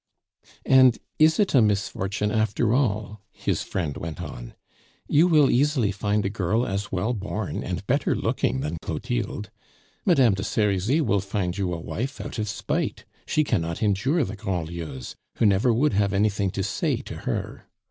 "And 0.65 0.97
is 1.19 1.39
it 1.39 1.53
a 1.53 1.61
misfortune, 1.61 2.31
after 2.31 2.73
all?" 2.73 3.21
his 3.31 3.61
friend 3.61 3.95
went 3.97 4.19
on. 4.19 4.55
"You 5.07 5.27
will 5.27 5.51
easily 5.51 5.91
find 5.91 6.25
a 6.25 6.29
girl 6.31 6.65
as 6.65 6.91
well 6.91 7.13
born 7.13 7.63
and 7.63 7.85
better 7.85 8.15
looking 8.15 8.61
than 8.61 8.77
Clotilde! 8.81 9.51
Madame 10.03 10.33
de 10.33 10.43
Serizy 10.43 11.01
will 11.01 11.21
find 11.21 11.55
you 11.55 11.71
a 11.71 11.79
wife 11.79 12.19
out 12.19 12.39
of 12.39 12.49
spite; 12.49 13.05
she 13.27 13.43
cannot 13.43 13.83
endure 13.83 14.23
the 14.23 14.35
Grandlieus, 14.35 15.13
who 15.35 15.45
never 15.45 15.71
would 15.71 15.93
have 15.93 16.13
anything 16.13 16.49
to 16.49 16.63
say 16.63 16.95
to 16.97 17.17
her. 17.17 17.67